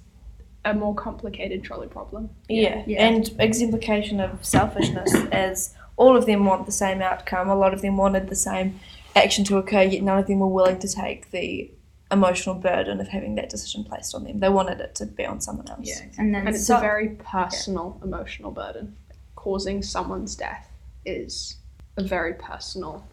[0.64, 2.30] a more complicated trolley problem.
[2.48, 2.84] Yeah.
[2.88, 3.04] Yeah.
[3.06, 7.48] and exemplification of selfishness as all of them want the same outcome.
[7.48, 8.80] A lot of them wanted the same
[9.16, 11.70] action to occur, yet none of them were willing to take the
[12.12, 14.40] emotional burden of having that decision placed on them.
[14.40, 15.88] They wanted it to be on someone else.
[15.88, 16.02] Yeah.
[16.18, 18.96] and then And it's so- a very personal emotional burden.
[19.36, 20.68] Causing someone's death
[21.06, 21.58] is
[21.98, 23.06] a very personal.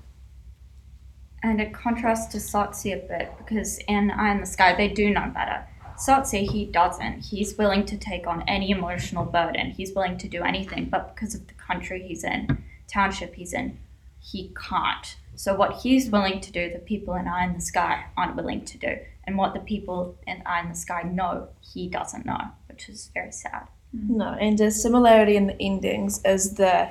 [1.43, 5.11] And it contrasts to Tsotsi a bit because in Eye in the Sky, they do
[5.11, 5.63] know better.
[5.99, 7.21] Tsotsi, he doesn't.
[7.21, 9.73] He's willing to take on any emotional burden.
[9.73, 13.79] He's willing to do anything, but because of the country he's in, township he's in,
[14.21, 15.17] he can't.
[15.37, 18.65] So what he's willing to do, the people in Eye in the Sky aren't willing
[18.65, 18.97] to do.
[19.25, 23.11] And what the people in Eye in the Sky know, he doesn't know, which is
[23.15, 23.69] very sad.
[23.93, 26.91] No, and the similarity in the endings is the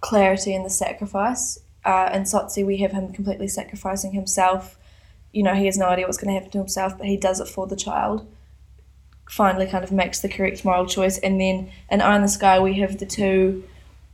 [0.00, 1.58] clarity and the sacrifice.
[1.84, 4.76] Uh, in Tsotsi, we have him completely sacrificing himself.
[5.32, 7.40] You know, he has no idea what's going to happen to himself, but he does
[7.40, 8.26] it for the child.
[9.30, 11.18] Finally, kind of makes the correct moral choice.
[11.18, 13.64] And then in Eye in the Sky, we have the two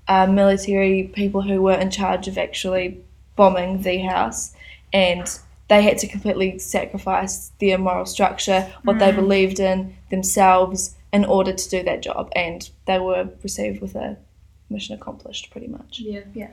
[0.09, 3.03] uh, military people who were in charge of actually
[3.37, 4.55] bombing the house,
[4.93, 5.39] and
[5.69, 11.53] they had to completely sacrifice their moral structure, what they believed in themselves, in order
[11.53, 14.17] to do that job, and they were received with a
[14.69, 16.01] mission accomplished, pretty much.
[16.01, 16.51] Yeah, yeah.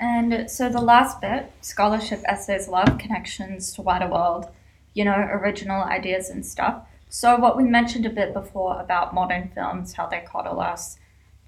[0.00, 4.46] And so the last bit, scholarship essays, love connections to wider world,
[4.94, 6.82] you know, original ideas and stuff.
[7.08, 10.98] So what we mentioned a bit before about modern films, how they coddle us,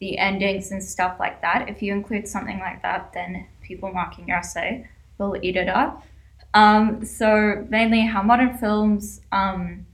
[0.01, 1.69] the endings and stuff like that.
[1.69, 4.89] If you include something like that, then people marking your essay
[5.19, 6.05] will eat it up.
[6.55, 9.87] Um, so mainly how modern films um,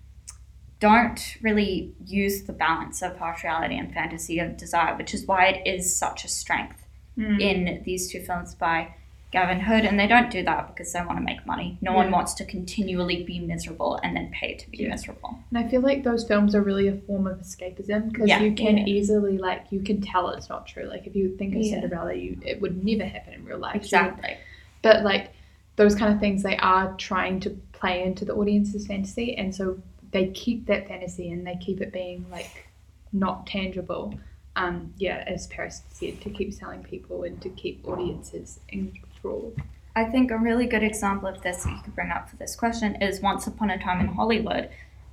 [0.78, 5.66] don't really use the balance of partiality and fantasy of desire, which is why it
[5.66, 6.82] is such a strength
[7.18, 7.40] Mm.
[7.40, 8.94] in these two films by
[9.36, 11.76] Gavin Hood, and they don't do that because they want to make money.
[11.82, 14.88] No one wants to continually be miserable and then pay to be Yeah.
[14.88, 15.38] miserable.
[15.50, 18.40] And I feel like those films are really a form of escapism because Yeah.
[18.42, 18.86] you can Yeah.
[18.86, 20.84] easily like you can tell it's not true.
[20.84, 21.80] Like if you think of Yeah.
[21.80, 23.76] Cinderella, you it would never happen in real life.
[23.76, 24.38] Exactly.
[24.80, 25.32] But like
[25.76, 29.76] those kind of things, they are trying to play into the audience's fantasy, and so
[30.12, 32.68] they keep that fantasy and they keep it being like
[33.12, 34.14] not tangible.
[34.56, 38.60] Um, yeah, as Paris said, to keep selling people and to keep audiences
[39.16, 39.60] enthralled.
[39.94, 42.54] I think a really good example of this that you could bring up for this
[42.54, 44.68] question is Once Upon a Time in Hollywood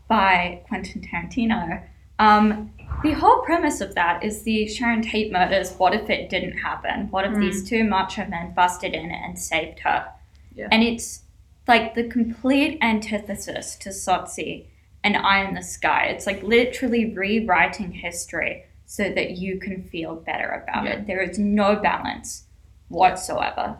[0.07, 1.81] by Quentin Tarantino.
[2.19, 5.73] Um, the whole premise of that is the Sharon Tate murders.
[5.75, 7.09] What if it didn't happen?
[7.09, 7.39] What if Mm.
[7.41, 10.07] these two macho men busted in and saved her?
[10.53, 10.67] Yeah.
[10.71, 11.21] And it's
[11.67, 14.65] like the complete antithesis to Tsotsi
[15.03, 16.07] and Eye in the Sky.
[16.07, 20.91] It's like literally rewriting history so that you can feel better about Yeah.
[20.91, 21.07] it.
[21.07, 22.43] There is no balance
[22.89, 23.77] whatsoever.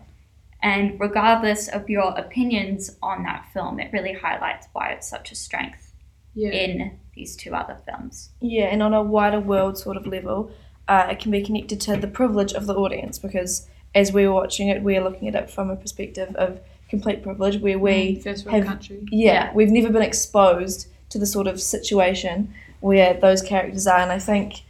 [0.64, 5.36] And regardless of your opinions on that film, it really highlights why it's such a
[5.36, 5.92] strength
[6.34, 6.50] Yeah.
[6.52, 8.30] in these two other films.
[8.40, 10.52] Yeah, and on a wider world sort of level,
[10.88, 14.70] uh, it can be connected to the privilege of the audience because as we're watching
[14.70, 16.60] it, we're looking at it from a perspective of
[16.90, 19.00] complete privilege where we, first world have- country.
[19.12, 19.54] yeah, Yeah.
[19.54, 24.20] we've never been exposed to the sort of situation where those characters are, and I
[24.20, 24.62] think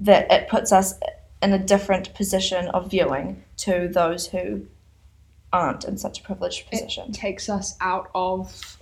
[0.00, 0.98] that it puts us
[1.42, 4.66] in a different position of viewing to those who
[5.56, 7.08] aren't in such a privileged position.
[7.08, 8.78] It takes us out of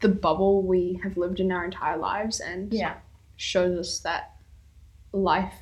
[0.00, 2.94] the bubble we have lived in our entire lives and Yeah.
[3.36, 4.36] shows us that
[5.12, 5.54] life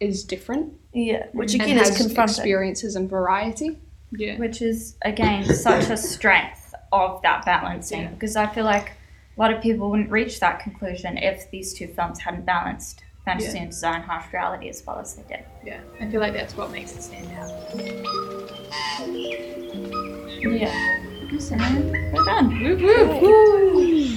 [0.00, 2.34] is different Yeah, which again has is confronting.
[2.34, 3.78] experiences and variety.
[4.12, 4.36] Yeah.
[4.38, 8.08] Which is, again, such a strength of that balancing Yeah.
[8.10, 8.92] because I feel like
[9.36, 13.56] a lot of people wouldn't reach that conclusion if these two films hadn't balanced fantasy
[13.56, 13.62] yeah.
[13.64, 15.44] and design harsh reality as well as they did.
[15.62, 17.50] Yeah, I feel like that's what makes it stand out.
[20.40, 20.72] Yeah.
[21.30, 21.58] Listen,
[22.12, 22.48] we're done.
[22.62, 24.16] Woo, woo, woo.